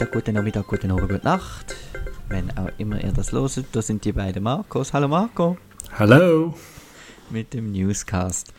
[0.00, 1.76] guten Mittag, guten Nachmittag, guten Abend, gute Nacht.
[2.28, 4.94] Wenn auch immer ihr das loset, da sind die beiden Marcos.
[4.94, 5.58] Hallo Marco.
[5.98, 6.54] Hallo.
[7.28, 8.54] Mit dem Newscast.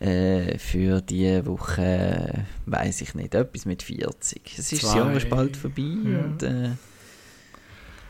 [0.00, 4.42] Äh, für diese Woche weiß ich nicht, etwas mit 40.
[4.58, 4.96] Es ist Zwei.
[4.96, 6.18] Jahr bald vorbei ja.
[6.18, 6.70] und äh,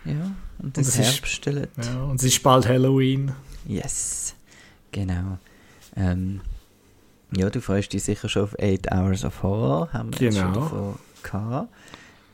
[0.06, 1.44] ja, und das Herbst.
[1.46, 3.32] Ja, und es ist bald Halloween.
[3.66, 4.34] Yes,
[4.90, 5.38] genau.
[5.96, 6.40] Ähm,
[7.36, 10.40] ja, du freust dich sicher schon auf 8 Hours of Horror, haben wir genau.
[10.40, 11.68] schon davon gehabt.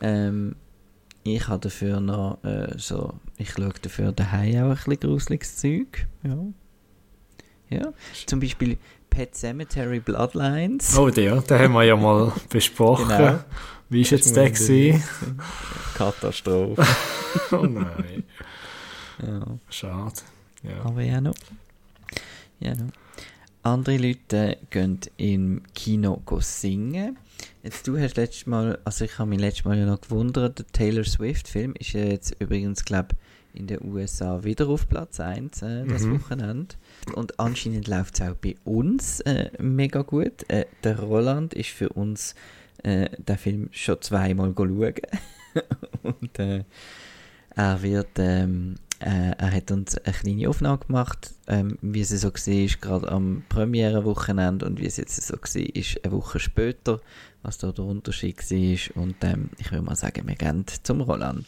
[0.00, 0.56] Ähm,
[1.22, 6.06] ich habe dafür noch äh, so, ich schaue dafür daheim auch ein bisschen gruseliges Zeug.
[6.22, 6.36] Ja.
[7.68, 7.92] Ja,
[8.26, 8.78] zum Beispiel
[9.10, 10.96] Pet Cemetery Bloodlines.
[10.96, 13.08] Oh, der, den haben wir ja mal besprochen.
[13.08, 13.40] Genau.
[13.88, 15.02] Wie ist jetzt der gewesen?
[15.94, 16.84] Katastrophe.
[17.52, 18.24] oh nein.
[19.24, 19.46] Ja.
[19.68, 20.14] Schade.
[20.62, 20.84] Ja.
[20.84, 21.34] Aber ja noch.
[22.60, 22.92] Ja noch.
[23.62, 27.16] Andere Leute gehen im Kino singen.
[27.66, 30.66] Jetzt, du hast letztes Mal, also ich habe mich letztes Mal ja noch gewundert, der
[30.68, 33.16] Taylor Swift-Film ist ja jetzt übrigens, glaube
[33.54, 36.20] in den USA wieder auf Platz 1 äh, das mhm.
[36.20, 36.76] Wochenende.
[37.16, 40.48] Und anscheinend läuft es auch bei uns äh, mega gut.
[40.48, 42.36] Äh, der Roland ist für uns
[42.84, 44.94] äh, den Film schon zweimal schauen.
[46.04, 46.62] Und äh,
[47.56, 52.28] er wird ähm, äh, er hat uns eine kleine Aufnahme gemacht, ähm, wie es so
[52.28, 57.00] war, gerade am Premiere-Wochenende und wie es jetzt so war, eine Woche später,
[57.42, 59.02] was da der Unterschied war.
[59.02, 61.46] Und ähm, ich würde mal sagen, wir gehen zum Roland.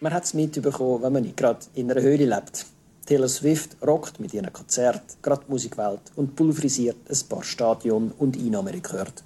[0.00, 2.66] Man hat es mitbekommen, wenn man nicht gerade in einer Höhle lebt.
[3.06, 8.36] Taylor Swift rockt mit ihrem Konzert gerade die Musikwelt und pulverisiert ein paar Stadion und
[8.36, 9.22] Einnahmen-Rekorde.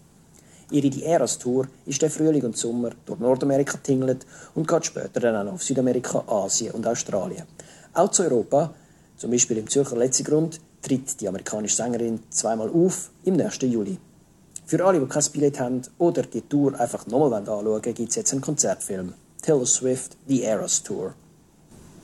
[0.72, 5.18] Ihre Die Eras Tour ist der Frühling und Sommer durch Nordamerika tingelt und geht später
[5.18, 7.44] dann auch auf Südamerika, Asien und Australien.
[7.92, 8.72] Auch zu Europa,
[9.16, 13.98] zum Beispiel im Zürcher Letzigrund, tritt die amerikanische Sängerin zweimal auf im nächsten Juli.
[14.64, 18.14] Für alle, die kein Billett haben oder die Tour einfach nochmal anschauen wollen, gibt es
[18.14, 19.14] jetzt einen Konzertfilm.
[19.42, 21.14] Taylor Swift, The Eras Tour.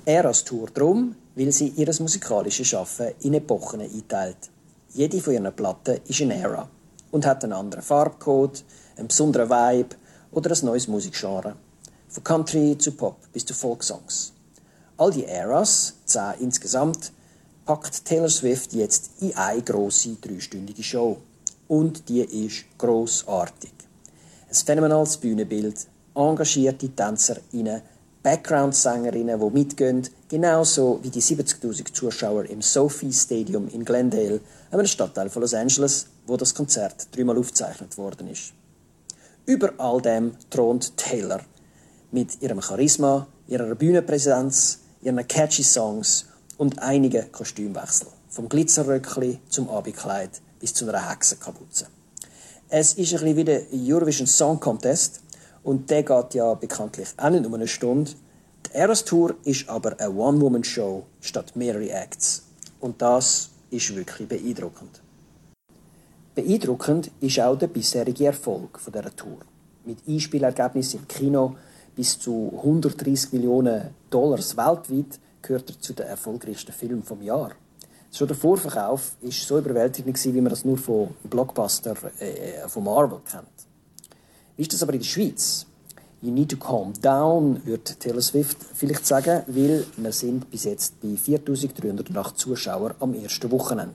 [0.04, 4.50] Eras Tour drum, weil sie ihr musikalisches Schaffen in Epochen einteilt.
[4.92, 6.68] Jede von ihren Platten ist eine Era
[7.16, 8.62] und hat einen anderen Farbcode,
[8.96, 9.96] einen besonderen Vibe
[10.32, 11.56] oder ein neues Musikgenre.
[12.08, 14.34] Von Country zu Pop bis zu Folksongs.
[14.98, 17.12] All die Eras, zehn insgesamt,
[17.64, 21.16] packt Taylor Swift jetzt in eine grosse dreistündige Show.
[21.68, 23.72] Und die ist grossartig.
[24.48, 27.80] Ein phänomenales Bühnenbild, engagierte TänzerInnen,
[28.22, 34.40] Background-Sängerinnen, die mitgehen, genauso wie die 70.000 Zuschauer im Sophie Stadium in Glendale,
[34.70, 38.52] einem Stadtteil von Los Angeles, wo das Konzert dreimal aufgezeichnet worden ist.
[39.46, 41.40] Über all dem thront Taylor
[42.10, 46.26] mit ihrem Charisma, ihrer Bühnenpräsenz, ihren catchy Songs
[46.56, 48.10] und einigen Kostümwechseln.
[48.28, 51.86] Vom Glitzerröckli zum Abendkleid bis zu einer Hexenkapuze.
[52.68, 55.20] Es ist ein bisschen wie der Eurovision Song Contest
[55.62, 58.10] und der geht ja bekanntlich auch nicht um eine Stunde.
[58.66, 62.42] Die Eras Tour ist aber eine One-Woman-Show statt mehrere Acts.
[62.80, 65.00] Und das ist wirklich beeindruckend.
[66.36, 69.38] Beeindruckend ist auch der bisherige Erfolg dieser Tour.
[69.86, 71.56] Mit Einspielergebnissen im Kino
[71.94, 77.52] bis zu 130 Millionen Dollars weltweit gehört er zu den erfolgreichsten Filmen vom Jahr.
[78.12, 83.20] Schon der Vorverkauf war so überwältigend, wie man das nur von Blockbuster äh, von Marvel
[83.30, 83.46] kennt.
[84.58, 85.64] Wie ist das aber in der Schweiz?
[86.20, 91.00] You need to calm down, würde Taylor Swift vielleicht sagen, weil wir sind bis jetzt
[91.00, 93.94] bei 4308 Zuschauern am ersten Wochenende.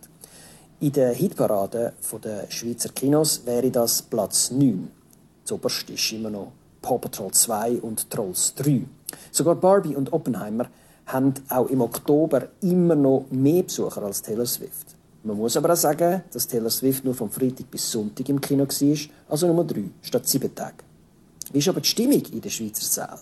[0.82, 1.94] In der Hitparade
[2.24, 4.90] der Schweizer Kinos wäre das Platz 9.
[5.44, 8.86] Zoberst ist immer noch Paw Patrol 2 und Trolls 3.
[9.30, 10.66] Sogar Barbie und Oppenheimer
[11.06, 14.96] haben auch im Oktober immer noch mehr Besucher als Taylor Swift.
[15.24, 18.66] Man muss aber auch sagen, dass Taylor Swift nur vom Freitag bis Sonntag im Kino
[18.66, 18.98] war,
[19.30, 20.78] also nur drei statt sieben Tage.
[21.54, 23.20] Wie ist aber die Stimmung in der Schweizer Saal?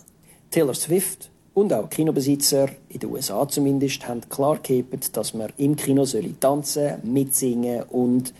[0.50, 5.76] Taylor Swift und auch Kinobesitzer, in den USA zumindest, haben klar gehabt, dass man im
[5.76, 6.06] Kino
[6.40, 8.32] tanzen, mitsingen und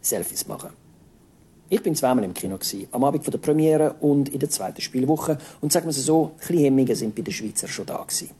[0.00, 0.70] Selfies machen.
[1.70, 2.58] Ich bin zweimal im Kino
[2.92, 6.56] am Abend der Premiere und in der zweiten Spielwoche und sagen wir es so, ein
[6.56, 8.30] Hemmungen sind bei den Schweizer schon da gewesen.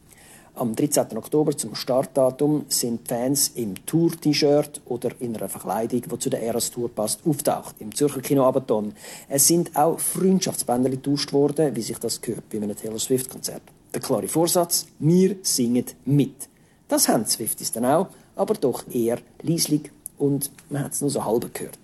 [0.55, 1.17] Am 13.
[1.17, 6.70] Oktober zum Startdatum sind Fans im Tour-T-Shirt oder in einer Verkleidung, die zu der Eras
[6.70, 7.76] Tour passt, auftaucht.
[7.79, 8.93] Im Zürcher Kino Abaton.
[9.29, 13.62] Es sind auch Freundschaftsbänder getauscht worden, wie sich das gehört bei einem Taylor Swift-Konzert.
[13.94, 16.49] Der klare Vorsatz, wir singen mit.
[16.88, 21.25] Das haben Swifties dann auch, aber doch eher leislich und man hat es nur so
[21.25, 21.79] halb gehört.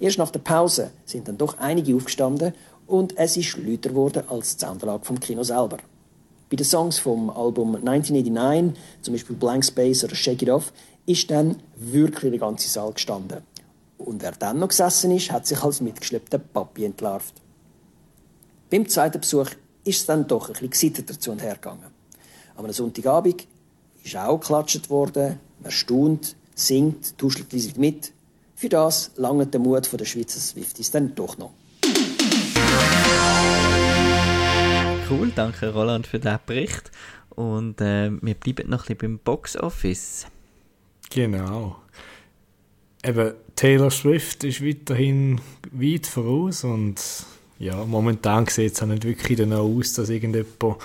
[0.00, 2.52] Erst nach der Pause sind dann doch einige aufgestanden
[2.86, 5.78] und es ist lauter geworden als die Soundanlage vom Kino selber.
[6.50, 10.72] Bei den Songs vom Album 1989, zum Beispiel Blank Space oder Shake It Off,
[11.06, 13.42] ist dann wirklich der ganze Saal gestanden.
[13.98, 17.34] Und wer dann noch gesessen ist, hat sich als mitgeschleppter Papi entlarvt.
[18.70, 19.50] Beim zweiten Besuch
[19.86, 21.86] ist es dann doch ein bisschen gesitteter zu und her gegangen.
[22.56, 23.46] Am Sonntagabend
[24.02, 28.12] ist auch geklatscht worden, man staunt, singt, tuschelt riesig mit.
[28.56, 31.52] Für das lange der Mut der Schweizer Swifties dann doch noch.
[35.08, 36.90] Cool, danke Roland für diesen Bericht.
[37.30, 40.26] Und äh, wir bleiben noch ein bisschen beim Box Office.
[41.10, 41.76] Genau.
[43.04, 45.40] Eben, Taylor Swift ist weiterhin
[45.70, 47.00] weit voraus und
[47.58, 50.76] ja, momentan sieht es auch nicht wirklich danach aus, dass irgendjemand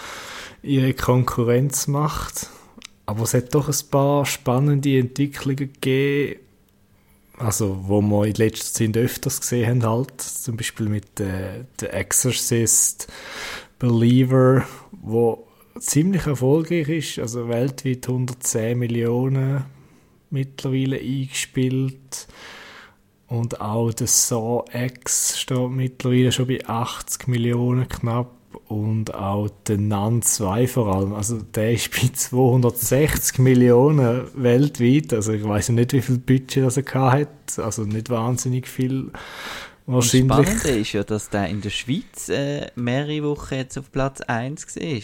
[0.63, 2.47] ihre Konkurrenz macht.
[3.05, 6.39] Aber es hat doch ein paar spannende Entwicklungen gegeben,
[7.37, 11.87] also wo wir in letzter Zeit öfters gesehen haben halt, zum Beispiel mit äh, The
[11.87, 13.11] Exorcist,
[13.79, 15.47] Believer, wo
[15.79, 19.65] ziemlich erfolgreich ist, also weltweit 110 Millionen
[20.29, 22.27] mittlerweile eingespielt
[23.31, 28.29] und auch der Saw X steht mittlerweile schon bei 80 Millionen knapp
[28.67, 31.13] und auch der Nun 2 vor allem.
[31.13, 35.13] Also der ist bei 260 Millionen weltweit.
[35.13, 37.57] Also ich weiß nicht, wie viel Budget das er hat.
[37.57, 39.11] Also nicht wahnsinnig viel.
[39.85, 40.27] Wahrscheinlich.
[40.27, 44.19] Das Spannende ist ja, dass der in der Schweiz äh, mehrere Wochen jetzt auf Platz
[44.19, 45.01] 1 war.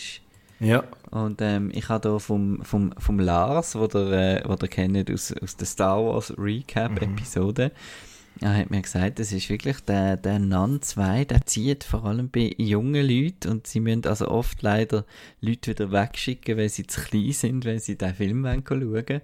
[0.59, 0.83] Ja.
[1.11, 5.09] Und ähm, ich habe hier vom, vom, vom Lars, wo der, äh, wo der kennt
[5.09, 8.16] aus, aus der Star Wars Recap-Episode, mhm.
[8.41, 12.29] Er hat mir gesagt, das ist wirklich der, der Nun 2, der zieht vor allem
[12.29, 15.05] bei jungen Leuten und sie müssen also oft leider
[15.41, 19.21] Leute wieder wegschicken, weil sie zu klein sind, wenn sie den Film schauen wollen.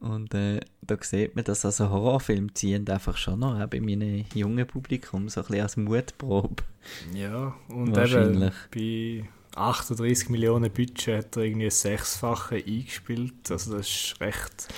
[0.00, 4.24] Und äh, da sieht man, dass also Horrorfilme ziehen einfach schon noch auch bei meinem
[4.34, 6.62] jungen Publikum so ein bisschen als Mutprobe.
[7.14, 9.24] Ja, und eben bei
[9.54, 13.50] 38 Millionen Budget hat er irgendwie Sechsfache eingespielt.
[13.50, 14.68] Also das ist recht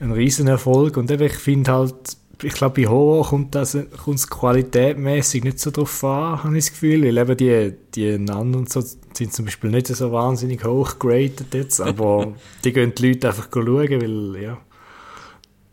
[0.00, 0.96] ein Riesenerfolg.
[0.96, 5.60] Und eben, ich finde halt, ich glaube, bei Horror kommt das kommt es qualitätmäßig nicht
[5.60, 7.02] so drauf an, habe ich das Gefühl.
[7.04, 11.54] Weil eben die, die Nan und so sind zum Beispiel nicht so wahnsinnig hoch graded
[11.54, 12.34] jetzt, aber
[12.64, 14.58] die gehen die Leute einfach schauen, weil, ja,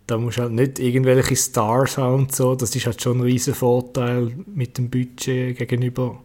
[0.07, 2.56] da musst du halt nicht irgendwelche Stars haben und so.
[2.56, 6.24] Das ist halt schon ein riesen Vorteil mit dem Budget gegenüber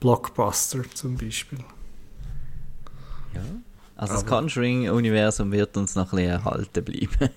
[0.00, 1.58] Blockbuster zum Beispiel.
[3.34, 3.40] Ja.
[3.96, 7.30] Also aber das Conjuring-Universum wird uns noch ein bisschen erhalten bleiben.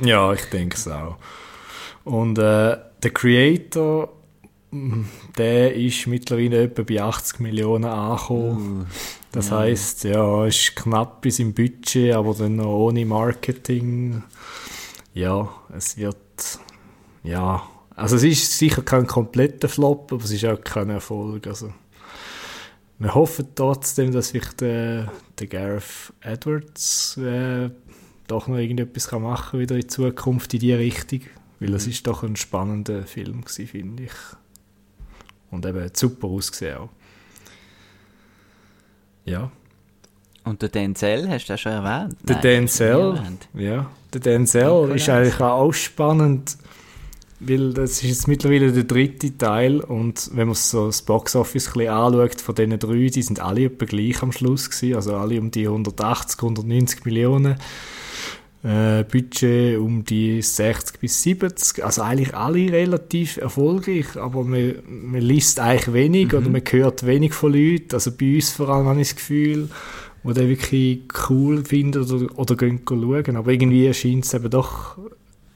[0.00, 1.16] ja, ich denke es auch.
[2.04, 4.12] Und äh, der Creator,
[4.70, 5.02] mm,
[5.38, 8.82] der ist mittlerweile etwa bei 80 Millionen angekommen.
[8.82, 8.86] Uh,
[9.32, 9.58] das ja.
[9.58, 14.22] heißt, ja, ist knapp bis im Budget, aber dann noch ohne Marketing.
[15.14, 16.16] Ja, es wird,
[17.22, 17.62] ja,
[17.94, 21.46] also es ist sicher kein kompletter Flop, aber es ist auch kein Erfolg.
[21.46, 21.72] Also
[22.98, 27.70] wir hoffen trotzdem, dass sich der, der Gareth Edwards äh,
[28.26, 31.20] doch noch irgendetwas kann machen wieder in Zukunft in die Richtung.
[31.62, 31.92] Weil es mhm.
[31.92, 34.12] ist doch ein spannender Film finde ich.
[35.50, 36.88] Und eben super ausgesehen auch.
[39.24, 39.52] Ja.
[40.44, 42.16] Und der Denzel, hast du das schon erwähnt?
[42.24, 43.22] Der Nein, Denzel,
[43.54, 43.88] ja.
[44.12, 46.56] Der Denzel ist eigentlich auch spannend,
[47.38, 51.72] weil das ist jetzt mittlerweile der dritte Teil und wenn man so das Boxoffice ein
[51.74, 55.40] bisschen anschaut, von diesen drei, die sind alle etwa gleich am Schluss gewesen, also alle
[55.40, 57.56] um die 180, 190 Millionen
[58.62, 61.84] äh, Budget um die 60 bis 70.
[61.84, 66.38] Also eigentlich alle relativ erfolgreich, aber man, man liest eigentlich wenig mhm.
[66.38, 67.92] oder man hört wenig von Leuten.
[67.92, 69.68] Also bei uns vor allem habe ich das Gefühl,
[70.24, 73.36] die den wirklich cool finden oder, oder gehen schauen.
[73.36, 74.98] Aber irgendwie scheint es eben doch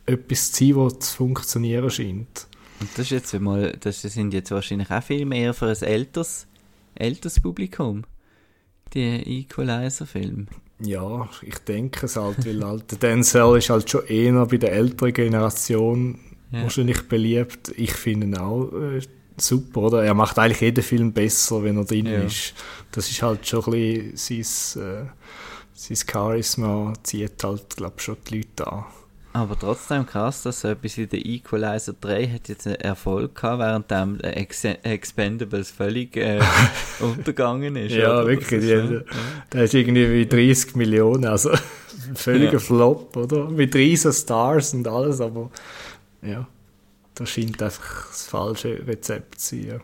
[0.06, 2.48] etwas zu sein, was zu funktionieren scheint.
[2.80, 6.46] Und das, ist jetzt mal, das sind jetzt wahrscheinlich auch viel mehr für ein älteres,
[6.94, 8.02] älteres Publikum,
[8.92, 10.46] die Equalizer-Filme.
[10.80, 14.72] Ja, ich denke es halt, weil halt der Denzel ist halt schon eher bei der
[14.72, 16.18] älteren Generation
[16.52, 16.62] ja.
[16.62, 17.72] wahrscheinlich beliebt.
[17.76, 19.00] Ich finde ihn auch äh,
[19.38, 20.04] super, oder?
[20.04, 22.22] Er macht eigentlich jeden Film besser, wenn er drin ja.
[22.22, 22.54] ist.
[22.92, 25.10] Das ist halt schon ein bisschen sein, äh,
[25.72, 28.84] sein Charisma, zieht halt, glaube ich, schon die Leute an.
[29.36, 33.58] Aber trotzdem krass, dass so etwas wie der Equalizer 3 hat jetzt einen Erfolg gehabt,
[33.58, 36.40] während dem Ex Expendables völlig äh,
[37.00, 37.92] untergegangen ist.
[37.92, 38.28] ja, oder?
[38.28, 38.64] wirklich.
[38.64, 39.02] Ist, ja.
[39.52, 41.50] Der ist irgendwie wie 30 Millionen, also
[42.14, 42.58] völliger ja.
[42.58, 43.50] Flop, oder?
[43.50, 45.50] Mit riesen Stars und alles, aber
[46.22, 46.48] ja,
[47.14, 49.66] das scheint einfach das falsche Rezept zu sein.
[49.66, 49.80] Ja.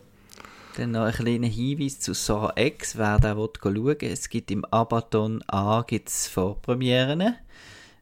[0.78, 3.97] Dann noch ein kleiner Hinweis zu Saw X, wer da schauen will.
[4.00, 7.35] Es gibt im Abaton A gibt's Vorpremieren.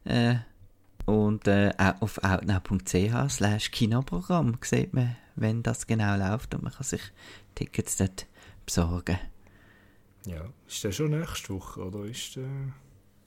[0.05, 0.35] Äh,
[1.05, 6.83] und äh, auf outnow.ch slash Kinoprogramm sieht man, wenn das genau läuft und man kann
[6.83, 7.01] sich
[7.55, 8.27] Tickets dort
[8.65, 9.17] besorgen.
[10.25, 12.47] Ja, ist der schon nächste Woche oder ist der...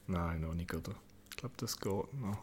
[0.06, 0.92] Nein, noch nicht, oder?
[1.30, 1.90] Ich glaube, das geht
[2.20, 2.38] noch.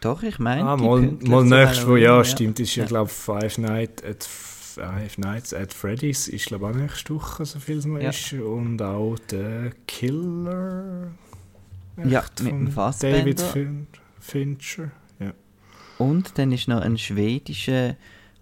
[0.00, 2.88] Doch, ich meine, Ah, mal, mal nächstes Mal, Halloween, ja, stimmt, ist ja, Ja.
[2.88, 7.58] glaube Five, Night at, Five Nights at Freddy's ist, glaube ich, auch nächste Woche, so
[7.58, 8.10] viel es mal Ja.
[8.10, 8.32] ist.
[8.32, 11.10] Und auch der Killer.
[12.08, 13.18] Ja, mit dem Fassbender.
[13.18, 13.86] David fin
[14.20, 14.90] Fincher.
[15.18, 15.32] Ja.
[15.98, 17.96] Und dann ist noch ein schwedischer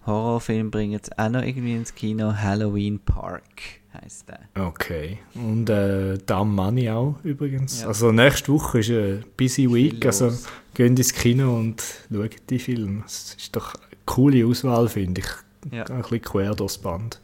[0.05, 4.39] Horrorfilm, bringen jetzt auch noch irgendwie ins Kino, Halloween Park heißt der.
[4.67, 5.19] Okay.
[5.35, 7.81] Und äh, Damn Money auch übrigens.
[7.81, 7.87] Ja.
[7.87, 10.05] Also nächste Woche ist eine busy week.
[10.05, 10.31] Also
[10.73, 13.03] geht ins Kino und schaut die Filme.
[13.05, 15.73] Es ist doch eine coole Auswahl, finde ich.
[15.73, 15.85] Ja.
[15.85, 17.19] Ein bisschen quer durchs Band.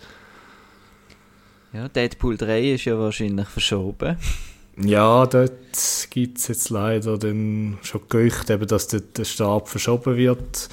[1.74, 4.18] Ja, Deadpool 3 ist ja wahrscheinlich verschoben.
[4.78, 10.18] Ja, dort gibt es jetzt leider dann schon Gerüchte, eben, dass dort der Stab verschoben
[10.18, 10.70] wird.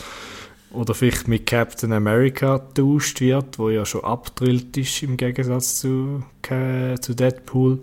[0.72, 6.24] Oder vielleicht mit Captain America getauscht wird, wo ja schon abdrillt ist im Gegensatz zu,
[6.42, 7.80] zu Deadpool.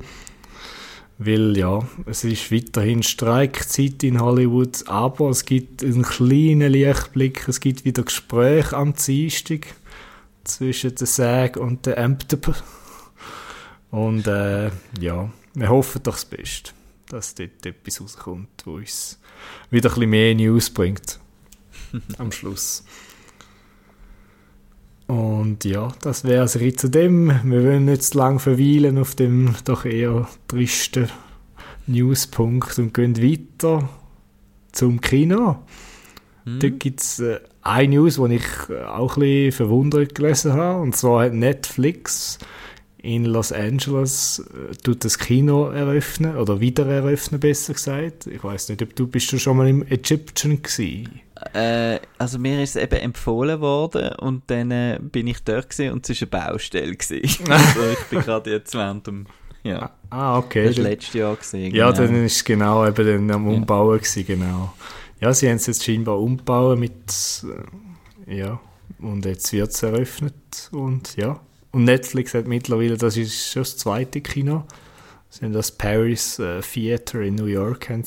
[1.20, 7.60] Weil ja, es ist weiterhin Streikzeit in Hollywood, aber es gibt einen kleinen Lichtblick, es
[7.60, 9.68] gibt wieder Gespräche am Dienstag
[10.46, 12.54] zwischen der SAG und der MTP.
[13.92, 16.72] Und äh, ja, wir hoffen doch das Beste,
[17.10, 19.20] dass dort etwas rauskommt, wo uns
[19.70, 21.20] wieder ein bisschen mehr News bringt.
[22.18, 22.84] am Schluss.
[25.08, 27.28] Und ja, das wäre es zu dem.
[27.44, 31.10] Wir wollen nicht zu lang verweilen auf dem doch eher tristen
[31.88, 33.90] Newspunkt und gehen weiter
[34.72, 35.64] zum Kino.
[36.44, 36.60] Hm?
[36.60, 40.82] Dort gibt es äh, eine News, die ich äh, auch ein bisschen verwundert gelesen habe.
[40.82, 42.38] Und zwar hat Netflix
[43.02, 48.28] in Los Angeles äh, tut das Kino eröffnen oder wieder eröffnen, besser gesagt.
[48.28, 51.22] Ich weiß nicht, ob du bist du schon mal im Egyptian gewesen.
[51.54, 55.94] Äh, also mir ist es eben empfohlen worden und dann äh, bin ich dort gewesen
[55.94, 56.96] und es war eine Baustelle.
[56.96, 57.46] Gewesen.
[57.52, 59.26] also ich bin gerade jetzt während dem,
[59.64, 60.66] ja, Ah, okay.
[60.66, 61.74] das war letztes Jahr gewesen.
[61.74, 62.08] Ja, genau.
[62.08, 63.56] dann ist es genau eben dann am Ja.
[63.58, 64.74] Umbauen gewesen, genau.
[65.22, 67.44] Ja, sie haben es jetzt scheinbar umbauen mit,
[68.28, 68.60] äh, ja,
[69.00, 71.40] und jetzt wird es eröffnet und ja.
[71.72, 74.66] Und Netflix hat mittlerweile, das ist schon das zweite Kino,
[75.30, 78.04] sie haben das Paris äh, Theater in New York haben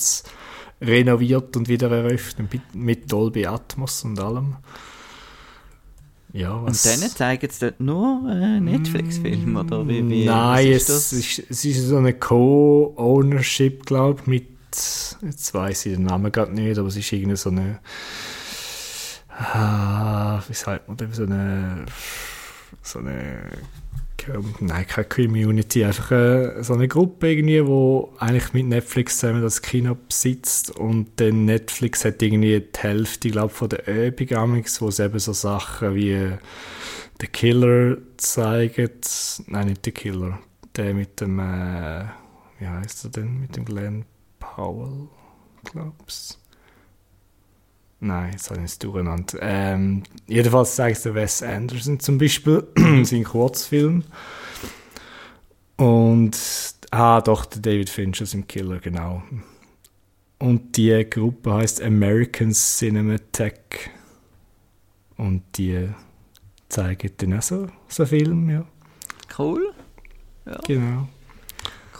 [0.80, 4.56] renoviert und wieder eröffnet mit, mit Dolby Atmos und allem.
[6.32, 10.88] Ja, Und dann zeigen sie dort nur äh, Netflix-Filme, oder wie, wie Nein, was es
[10.88, 11.12] ist das?
[11.12, 14.48] ist, es ist so eine Co-Ownership, glaube ich, mit,
[15.20, 17.80] jetzt weiß ich den Namen gerade nicht, aber es ist irgendwie so eine,
[19.28, 21.84] ah, wie sagt man denn, so eine,
[22.82, 23.50] so eine,
[24.60, 29.62] nein, keine Community, einfach äh, so eine Gruppe irgendwie, wo eigentlich mit Netflix zusammen das
[29.62, 34.98] Kino besitzt und dann Netflix hat irgendwie die Hälfte, glaube von der Übung wo es
[34.98, 36.36] eben so Sachen wie
[37.20, 40.38] The Killer zeigt, nein, nicht The Killer,
[40.76, 42.04] der mit dem, äh,
[42.58, 44.04] wie heißt er denn, mit dem Glenn
[44.38, 45.08] Powell,
[45.64, 46.41] glaub's.
[48.04, 49.38] Nein, jetzt habe ich es durcheinander.
[49.40, 52.66] Ähm, jedenfalls zeigt der Wes Anderson zum Beispiel,
[53.04, 54.02] sein Kurzfilm.
[55.76, 56.36] Und,
[56.90, 59.22] ah, doch, der David Fincher ist im Killer, genau.
[60.40, 63.90] Und die Gruppe heißt American Cinematheque.
[65.16, 65.88] Und die
[66.68, 68.64] zeigen dann auch so, so Film, ja,
[69.38, 69.72] Cool,
[70.66, 71.06] genau.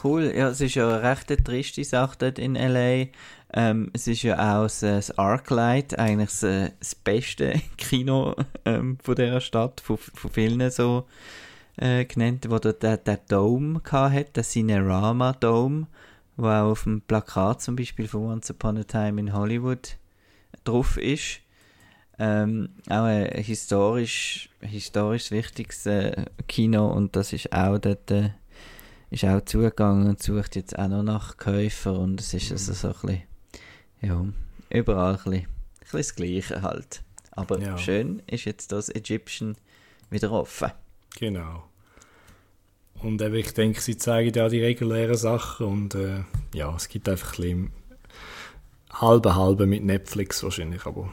[0.03, 0.33] cool.
[0.35, 3.07] Ja, es ist ja eine recht triste Sache dort in L.A.,
[3.53, 9.41] ähm, es ist ja auch das, Arclight, eigentlich das, das beste Kino ähm, von dieser
[9.41, 11.05] Stadt, von, von vielen so
[11.77, 15.87] äh, genannt, wo dort der, der Dome hat, der Cinerama Dome,
[16.35, 19.97] wo auch auf dem Plakat zum Beispiel von Once Upon a Time in Hollywood
[20.63, 21.39] drauf ist.
[22.19, 28.29] Ähm, auch ein historisch, historisch wichtiges äh, Kino und das ist auch dort äh,
[29.09, 32.87] ist auch zugegangen und sucht jetzt auch noch nach Käufer und es ist also so
[32.87, 33.23] ein bisschen,
[34.03, 34.25] ja,
[34.69, 35.47] überall ein bisschen, ein
[35.81, 37.01] bisschen das Gleiche halt.
[37.31, 37.77] Aber Ja.
[37.77, 39.55] schön ist jetzt das Egyptian
[40.09, 40.71] wieder offen.
[41.17, 41.63] Genau.
[43.01, 47.09] Und eben, ich denke, sie zeigen ja die regulären Sachen und äh, ja, es gibt
[47.09, 47.71] einfach ein bisschen
[48.91, 51.11] halbe halbe mit Netflix wahrscheinlich, aber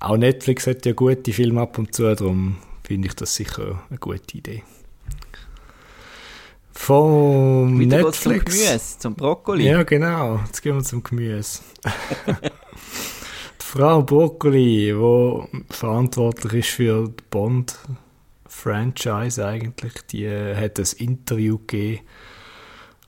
[0.00, 3.98] auch Netflix hat ja gute Filme ab und zu, darum finde ich das sicher eine
[3.98, 4.62] gute Idee.
[6.86, 8.64] Vom Wieder geht's zum Netflix.
[8.64, 9.66] Gemüse, zum Brokkoli.
[9.66, 10.38] Ja, genau.
[10.46, 11.58] Jetzt gehen wir zum Gemüse.
[12.28, 12.32] die
[13.58, 22.02] Frau Broccoli, die verantwortlich ist für die Bond-Franchise eigentlich, die äh, hat ein Interview gegeben.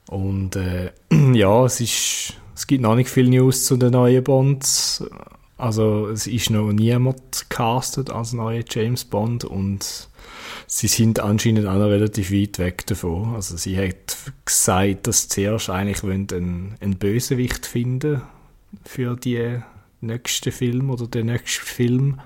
[0.09, 0.91] Und äh,
[1.33, 5.05] ja, es, ist, es gibt noch nicht viel News zu den neuen Bonds.
[5.57, 10.09] Also es ist noch niemand castet als neuer James Bond und
[10.69, 13.35] sie sind anscheinend auch noch relativ weit weg davon.
[13.35, 18.23] Also sie hat gesagt, dass sie zuerst eigentlich einen, einen Bösewicht finden
[18.85, 19.61] für die
[20.01, 22.21] nächsten Film oder den nächsten Film,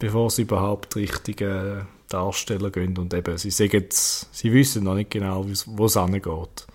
[0.00, 5.46] bevor sie überhaupt richtige Darsteller gehen und eben, sie sagen, sie wissen noch nicht genau,
[5.66, 6.66] wo es angeht.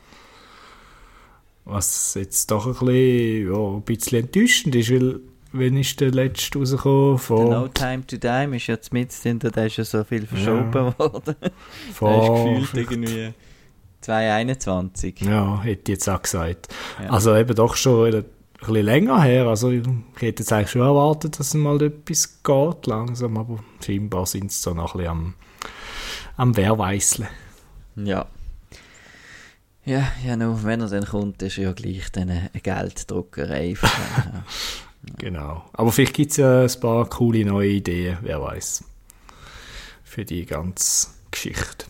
[1.65, 5.19] Was jetzt doch ein bisschen, ja, ein bisschen enttäuschend ist, weil
[5.51, 7.17] wenn ist der letzte rausgekommen?
[7.17, 10.73] Von No Time to Die ist ja mit hinter, da ist ja so viel verschoben
[10.73, 10.99] ja.
[10.99, 11.35] worden.
[11.93, 13.33] Von, da ist gefühlt irgendwie
[14.01, 15.21] 2021.
[15.21, 16.67] Ja, hätte ich jetzt auch gesagt.
[17.01, 17.09] Ja.
[17.09, 18.25] Also eben doch schon ein
[18.59, 19.47] bisschen länger her.
[19.47, 19.83] Also ich
[20.19, 24.73] hätte jetzt eigentlich schon erwartet, dass mal etwas geht langsam, aber scheinbar sind sie so
[24.73, 25.33] noch ein bisschen am,
[26.37, 27.27] am Wehrweisseln.
[27.95, 28.27] Ja.
[29.85, 33.73] Ja, ja, nur wenn er dann kommt, ist ja gleich dann eine Gelddruckerei.
[35.17, 35.65] Genau.
[35.73, 38.83] Aber vielleicht gibt es ja ein paar coole neue Ideen, wer weiß.
[40.03, 41.85] Für die ganze Geschichte.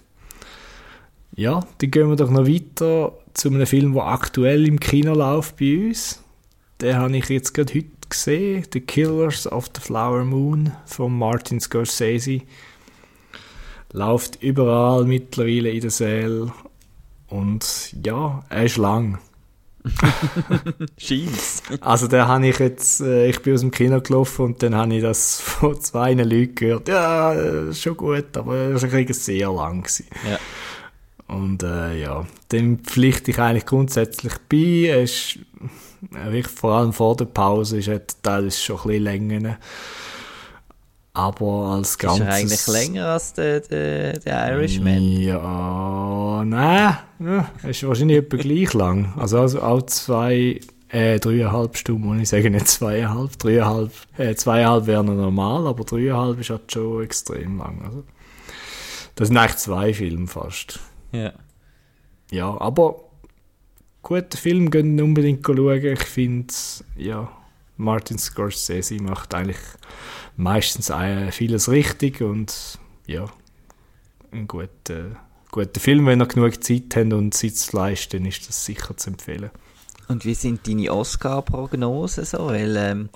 [1.35, 5.57] Ja, dann gehen wir doch noch weiter zu einem Film, der aktuell im Kino läuft
[5.57, 6.21] bei uns.
[6.81, 8.65] Den habe ich jetzt gerade heute gesehen.
[8.73, 12.41] The Killers of the Flower Moon von Martin Scorsese.
[13.91, 16.53] Läuft überall mittlerweile in der Säle.
[17.27, 19.19] Und ja, er ist lang.
[20.97, 21.63] Scheint's.
[21.81, 24.95] Also da habe ich jetzt, äh, ich bin aus dem Kino gelaufen und dann habe
[24.95, 26.87] ich das von zwei Leuten gehört.
[26.87, 29.83] Ja, äh, schon gut, aber es war sehr lang.
[29.83, 30.05] Gewesen.
[30.29, 30.39] Ja.
[31.35, 34.89] Und äh, ja, dem pflichte ich eigentlich grundsätzlich bei.
[34.89, 35.39] Es ist,
[36.15, 39.57] äh, vor allem vor der Pause ist er teilweise schon ein bisschen länger.
[41.19, 42.21] Aber als Ganzes...
[42.21, 45.01] Ist er eigentlich länger als der, der, der Irishman?
[45.19, 46.97] Ja, nein.
[47.19, 49.13] Ja, ist wahrscheinlich etwa gleich lang.
[49.17, 53.37] Also, also auch zwei, äh, dreieinhalb Stunden, muss ich sagen, nicht zweieinhalb.
[53.37, 57.81] Dreieinhalb, äh, zweieinhalb wäre normal, aber dreieinhalb ist halt schon extrem lang.
[57.83, 58.03] Also,
[59.15, 60.79] das sind eigentlich zwei Filme fast.
[61.11, 61.33] Ja.
[62.31, 63.01] Ja, aber
[64.03, 65.83] guter Film, gehen unbedingt schauen.
[65.83, 66.53] Ich finde,
[66.95, 67.27] ja,
[67.75, 69.57] Martin Scorsese macht eigentlich
[70.39, 70.91] meistens
[71.31, 73.25] vieles richtig und ja,
[74.31, 75.17] ein guter,
[75.51, 76.05] guter Film.
[76.05, 79.51] Wenn ihr genug Zeit habt und Sitzfleisch, dann ist das sicher zu empfehlen.
[80.07, 82.47] Und wie sind deine Oscar-Prognosen so?
[82.47, 83.09] Weil ähm,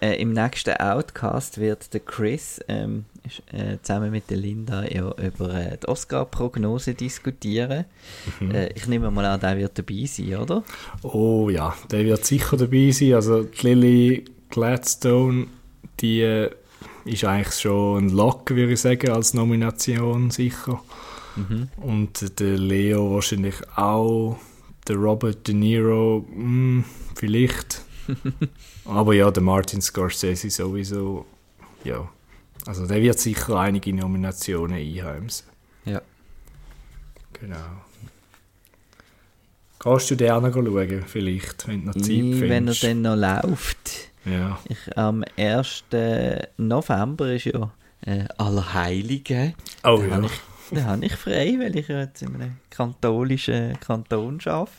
[0.00, 3.04] äh, im nächsten Outcast wird der Chris ähm,
[3.52, 7.84] äh, zusammen mit der Linda ja über äh, die Oscar-Prognose diskutieren.
[8.40, 8.50] Mhm.
[8.52, 10.64] Äh, ich nehme mal an, der wird dabei sein, oder?
[11.02, 13.12] Oh ja, der wird sicher dabei sein.
[13.12, 15.48] Also Lily Gladstone,
[16.00, 16.50] die äh,
[17.08, 20.80] ist eigentlich schon ein Lock, würde ich sagen, als Nomination sicher.
[21.36, 21.68] Mhm.
[21.76, 24.38] Und der Leo wahrscheinlich auch.
[24.86, 27.82] Der Robert De Niro, mh, hm, vielleicht.
[28.84, 31.26] Aber ja, der Martin Scorsese sowieso.
[31.84, 32.08] Ja.
[32.66, 35.46] Also der wird sicher einige Nominationen einheimsen.
[35.84, 36.00] Ja.
[37.34, 37.82] Genau.
[39.78, 42.40] Kannst du den auch noch schauen, vielleicht, wenn du noch Zeit findest?
[42.50, 44.07] Wenn er dann noch läuft.
[44.30, 44.58] Ja.
[44.68, 45.84] Ich, am 1.
[46.56, 47.72] November ist ja
[48.04, 49.54] äh, Allerheiligen.
[49.84, 50.14] Oh da ja.
[50.16, 54.72] Habe ich, da habe ich frei, weil ich jetzt in einem katholischen Kanton arbeite.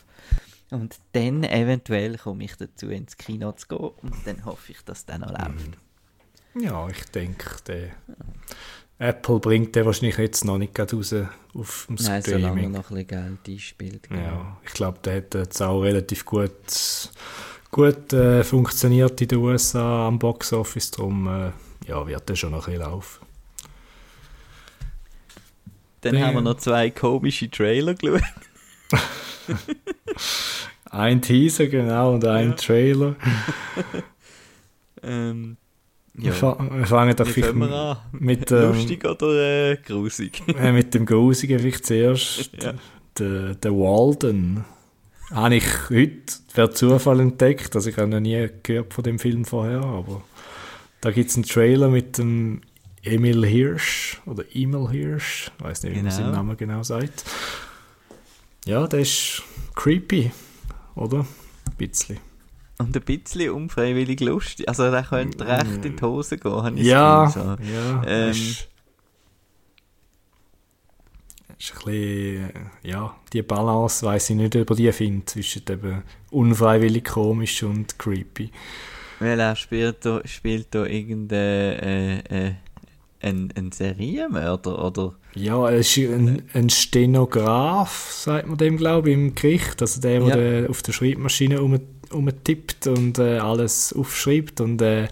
[0.71, 3.89] Und dann eventuell komme ich dazu, ins Kino zu gehen.
[4.01, 5.77] Und dann hoffe ich, dass der noch läuft.
[6.55, 7.89] Ja, ich denke, der
[8.99, 11.15] Apple bringt den wahrscheinlich jetzt noch nicht gerade raus
[11.53, 12.11] auf dem Streaming.
[12.11, 14.09] Nein, solange noch ein bisschen Geld einspielt.
[14.09, 14.21] Genau.
[14.21, 16.51] Ja, ich glaube, der hat jetzt auch relativ gut
[17.71, 21.51] gut äh, funktioniert in den USA am Boxoffice, darum äh,
[21.87, 23.25] ja, wird er schon noch ein bisschen laufen.
[26.01, 26.27] Dann ja.
[26.27, 28.21] haben wir noch zwei komische Trailer geschaut.
[30.89, 32.55] ein Teaser, genau, und ein ja.
[32.55, 33.15] Trailer.
[35.03, 35.57] ähm,
[36.17, 36.25] ja.
[36.25, 37.55] Wir fangen doch vielleicht
[38.11, 40.41] mit ähm, Lustig oder äh, grusig?
[40.47, 42.51] äh, mit dem Grusigen vielleicht zuerst.
[42.61, 42.73] Ja.
[43.17, 44.63] Der, der Walden
[45.31, 47.73] habe ich heute per Zufall entdeckt.
[47.77, 50.21] Also ich habe noch nie gehört von dem Film vorher, aber
[50.99, 52.59] da gibt es einen Trailer mit dem
[53.01, 56.09] Emil Hirsch oder Emil Hirsch, ich weiß nicht, wie genau.
[56.09, 57.23] man seinen Namen genau sagt.
[58.65, 59.41] Ja, der ist
[59.73, 60.31] creepy,
[60.95, 61.19] oder?
[61.19, 62.17] Ein bisschen.
[62.77, 64.67] Und ein bisschen unfreiwillig lustig.
[64.67, 67.29] Also der könnte recht in die Hose gehen, habe ich ja.
[67.29, 67.39] So.
[67.39, 68.67] Ja, ähm, ist
[71.59, 72.49] ein bisschen,
[72.83, 77.99] äh, ja, die Balance weiß ich nicht, ob die finde, zwischen eben unfreiwillig komisch und
[77.99, 78.49] creepy.
[79.19, 82.53] Weil er spielt da, spielt da irgendein äh, äh,
[83.21, 85.15] ein, ein Serienmörder, oder?
[85.35, 89.81] Ja, er ist ein, ein Stenograf, sagt man dem, glaube ich, im Gericht.
[89.81, 90.35] Also der, ja.
[90.35, 91.79] der auf der Schreibmaschine um,
[92.11, 95.07] umtippt und äh, alles aufschreibt und äh,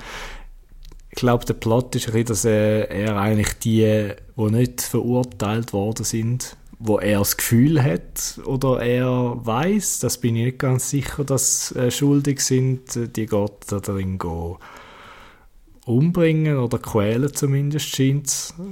[1.17, 5.73] ich glaube, der Plot ist ein bisschen, dass äh, er eigentlich die, die nicht verurteilt
[5.73, 10.91] worden sind, wo er das Gefühl hat oder er weiß, das bin ich nicht ganz
[10.91, 14.19] sicher, dass äh, schuldig sind, die geht da drin
[15.85, 18.63] umbringen oder quälen zumindest, scheint es äh,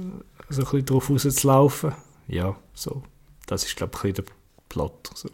[0.48, 1.94] so ein bisschen drauf rauszulaufen.
[2.28, 3.02] Ja, so.
[3.48, 4.24] Das ist, glaube ich, der
[4.68, 5.10] Plot.
[5.16, 5.30] So.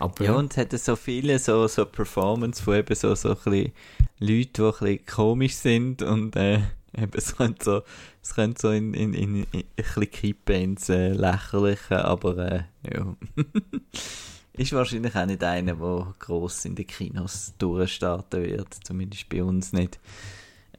[0.00, 3.72] Aber, ja, und es hat so viele so, so Performance von eben so, so Leuten,
[4.18, 6.60] die ein komisch sind und äh,
[6.96, 7.82] eben, es könnte so,
[8.22, 12.62] es könnte so in, in, in, in ein bisschen kippen ins äh, Lächerliche, aber äh,
[12.92, 13.14] ja.
[14.54, 19.72] ist wahrscheinlich auch nicht einer, der gross in den Kinos durchstarten wird, zumindest bei uns
[19.72, 20.00] nicht.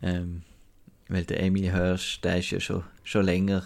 [0.02, 0.42] Ähm,
[1.08, 3.64] weil der Emil Hirsch, der ist ja schon, schon länger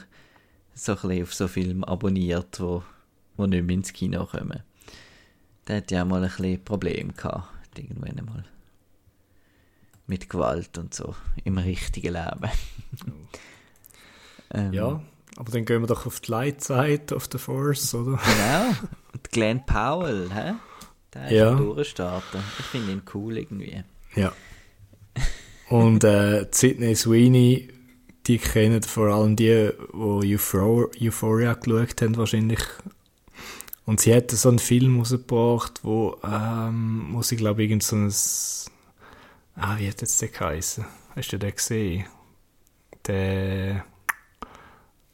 [0.73, 2.83] so ein auf so Filme abonniert, wo,
[3.37, 4.63] wo nicht mehr ins Kino kommen.
[5.67, 8.45] Der hat ja mal ein bisschen Probleme gehabt, irgendwann einmal.
[10.07, 12.51] Mit Gewalt und so, im richtigen Leben.
[14.53, 15.01] ähm, ja,
[15.37, 18.19] aber dann gehen wir doch auf die Light Side of the Force, oder?
[18.23, 18.75] Genau.
[19.13, 20.53] Und Glenn Powell, hä?
[21.13, 21.55] Der ist ja.
[21.55, 22.41] durchstarten.
[22.59, 23.83] Ich finde ihn cool irgendwie.
[24.15, 24.33] Ja.
[25.69, 27.69] Und äh, Sidney Sweeney,
[28.27, 32.59] die kennen vor allem die, die Euphor Euphoria geschaut haben, wahrscheinlich.
[33.85, 38.13] Und sie hat so einen Film rausgebracht, wo, ähm, muss ich glaube irgend so ein,
[39.55, 40.85] ah, wie hat jetzt der geheißen?
[41.15, 42.05] Hast du den gesehen?
[43.05, 43.85] Der,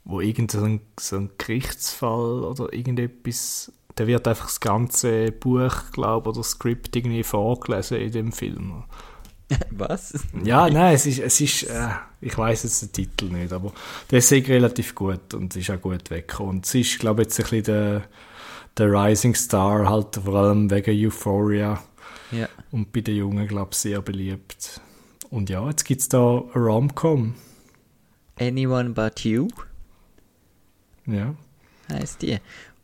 [0.06, 5.92] wo irgend so ein, so ein Gerichtsfall oder irgendetwas, der wird einfach das ganze Buch,
[5.92, 8.84] glaube oder Skript irgendwie vorgelesen in dem Film.
[9.72, 10.14] Was?
[10.46, 11.90] Ja, nein, es ist, es ist äh,
[12.22, 13.74] ich weiß jetzt den Titel nicht, aber
[14.10, 16.58] der ist relativ gut und ist auch gut weggekommen.
[16.58, 18.04] Und es ist, glaube ich, jetzt ein bisschen der,
[18.78, 21.82] der Rising Star, halt vor allem wegen Euphoria.
[22.32, 22.48] Ja.
[22.72, 24.82] Und bei den Jungen, glaube ich, sehr beliebt.
[25.30, 27.36] Und ja, jetzt gibt es da eine Rom-Com.
[28.40, 29.48] Anyone But You?
[31.06, 31.36] Ja.
[31.90, 32.38] Heißt die.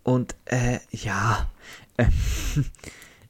[0.04, 1.50] Und, äh, ja,
[1.97, 2.06] äh,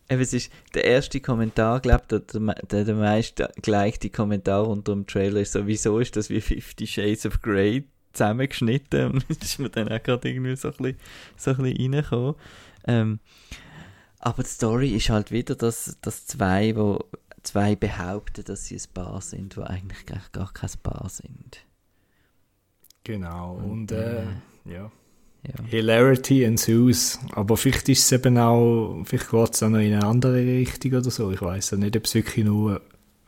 [0.07, 5.41] es ist der erste Kommentar, glaube der, der, der meiste gleiche Kommentar unter dem Trailer
[5.41, 7.85] ist so, wieso ist das wie Fifty Shades of Grey
[8.17, 9.11] zusammengeschnitten?
[9.11, 10.97] Und ist mir dann auch gerade irgendwie so ein bisschen,
[11.37, 12.35] so ein bisschen reingekommen.
[12.85, 13.19] Ähm,
[14.19, 17.05] aber die Story ist halt wieder, dass, dass zwei, wo
[17.43, 21.65] zwei behaupten, dass sie ein Paar sind, wo eigentlich gar, gar kein Paar sind.
[23.03, 24.25] Genau, und, und äh, äh,
[24.65, 24.91] ja.
[25.43, 25.63] Ja.
[25.65, 27.19] Hilarity ensues.
[27.31, 30.93] Aber vielleicht ist es eben auch, vielleicht geht es auch noch in eine andere Richtung
[30.93, 31.31] oder so.
[31.31, 32.81] Ich weiß ja nicht, ob es wirklich nur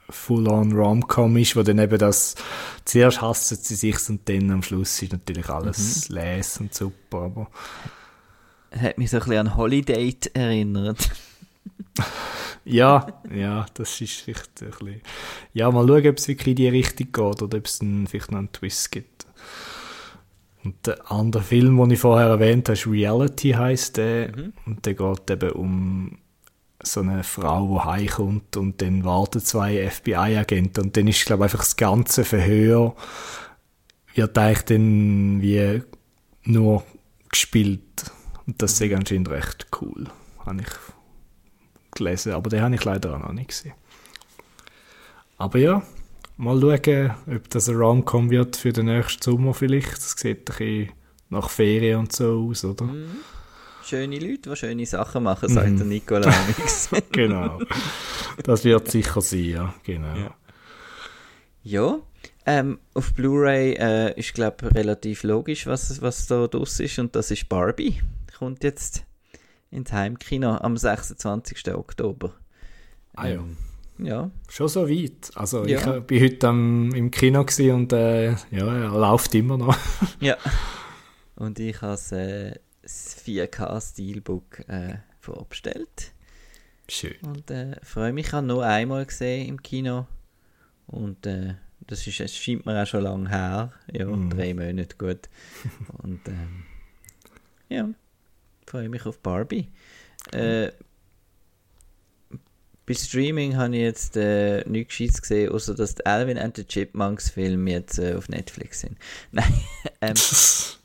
[0.09, 2.35] full-on Rom-Com ist, wo dann eben das,
[2.85, 6.15] zuerst hassen sie sich und dann am Schluss ist natürlich alles mhm.
[6.15, 7.47] les und super, aber...
[8.71, 11.09] Hat mich so ein bisschen an Holiday erinnert.
[12.65, 15.01] ja, ja, das ist vielleicht ein bisschen...
[15.53, 18.31] Ja, mal schauen, ob es wirklich in die Richtung geht oder ob es dann vielleicht
[18.31, 19.25] noch einen Twist gibt.
[20.63, 24.35] Und der andere Film, den ich vorher erwähnt habe, ist Reality heißt der.
[24.35, 24.53] Mhm.
[24.65, 26.17] Und der geht eben um
[26.91, 31.51] so eine Frau, die heimkommt und dann warten zwei FBI-Agenten und dann ist, glaube ich,
[31.51, 32.95] einfach das ganze Verhör
[34.15, 35.81] wird eigentlich dann wie
[36.43, 36.83] nur
[37.29, 38.11] gespielt.
[38.45, 40.07] Und das ist anscheinend recht cool.
[40.45, 40.69] Habe ich
[41.91, 43.73] gelesen, aber den habe ich leider auch noch nicht gesehen.
[45.37, 45.83] Aber ja,
[46.41, 49.91] Mal schauen, ob das ein Rom-Com wird für den nächsten Sommer vielleicht.
[49.91, 50.91] Das sieht ein bisschen
[51.27, 52.85] nach Ferien und so aus, oder?
[52.85, 53.17] Mhm.
[53.89, 55.77] Schöne Leute, die schöne Sachen machen, sagt mhm.
[55.77, 56.31] der Nicola
[57.11, 57.59] Genau.
[58.43, 59.73] Das wird sicher sein, ja.
[59.83, 60.15] Genau.
[60.15, 60.35] Ja,
[61.63, 61.99] ja
[62.45, 66.99] ähm, auf Blu-ray äh, ist, glaube ich, relativ logisch, was, was da draus ist.
[66.99, 67.99] Und das ist Barbie.
[68.37, 69.05] Kommt jetzt
[69.71, 71.73] ins Heimkino am 26.
[71.73, 72.33] Oktober.
[73.15, 73.39] Ah ja.
[73.39, 73.57] Ähm,
[73.97, 74.29] ja.
[74.49, 75.31] Schon so weit.
[75.33, 75.79] Also ja.
[75.79, 79.75] ich war heute am, im Kino und äh, ja, er läuft immer noch.
[80.19, 80.37] ja.
[81.35, 86.11] Und ich habe äh, das 4K Steelbook äh, vorbestellt.
[86.87, 87.17] Schön.
[87.21, 90.07] Und äh, freue mich, ich habe nur einmal gesehen im Kino.
[90.87, 93.73] Und äh, das ist, es scheint mir auch schon lange her.
[93.91, 94.31] Ja, mm.
[94.31, 95.29] drei Monate gut.
[95.99, 96.63] Und ähm,
[97.69, 97.89] ja,
[98.65, 99.69] freue mich auf Barbie.
[100.31, 100.71] Äh,
[102.87, 106.65] bei Streaming habe ich jetzt äh, nichts Gescheites gesehen, außer dass die Alvin and the
[106.65, 108.97] Chipmunks Filme jetzt äh, auf Netflix sind.
[109.31, 109.53] Nein,
[110.01, 110.15] ähm,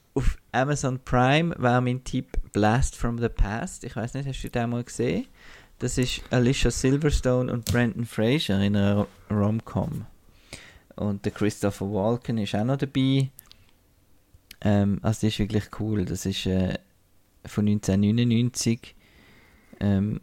[0.55, 3.85] Amazon Prime war mein Tipp Blast from the Past.
[3.85, 5.27] Ich weiß nicht, hast du den mal gesehen?
[5.81, 10.07] Das ist Alicia Silverstone und Brandon Fraser in einer Rom-Com.
[10.97, 13.31] Und der Christopher Walken ist auch noch dabei.
[14.61, 16.05] Ähm, also, das ist wirklich cool.
[16.05, 16.79] Das ist äh,
[17.45, 18.95] von 1999.
[19.81, 20.21] Ähm,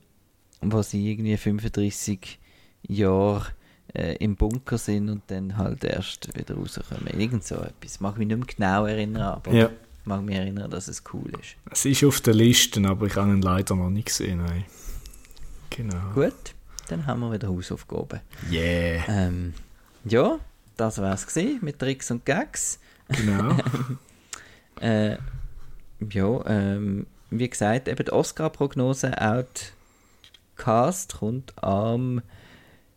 [0.61, 2.39] wo sie irgendwie 35
[2.87, 3.47] Jahre
[3.93, 7.07] äh, im Bunker sind und dann halt erst wieder rauskommen.
[7.19, 7.99] Irgend so etwas.
[7.99, 9.69] Mag mich nicht mehr genau erinnern, aber ja.
[10.05, 11.55] Mag mich erinnern, dass es cool ist.
[11.69, 14.43] Es ist auf der Liste, aber ich habe ihn leider noch nicht gesehen.
[14.43, 14.65] Nein.
[15.69, 16.11] Genau.
[16.13, 16.53] Gut,
[16.87, 18.19] dann haben wir wieder Hausaufgaben.
[18.51, 19.03] Yeah.
[19.07, 19.53] Ähm,
[20.03, 20.39] ja,
[20.77, 22.79] das war es mit Tricks und Gags.
[23.07, 23.57] Genau.
[24.81, 25.17] äh,
[26.09, 29.13] ja, ähm, wie gesagt, eben die Oscar-Prognose
[30.57, 32.21] Outcast kommt am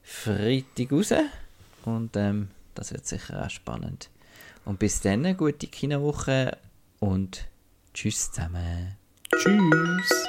[0.03, 1.12] Freitag raus.
[1.85, 4.11] Und ähm, das wird sicher auch spannend.
[4.64, 6.57] Und bis dann, gute Kinowoche
[7.05, 7.49] und
[7.93, 8.97] tschüss zusammen.
[9.37, 10.25] Tschüss.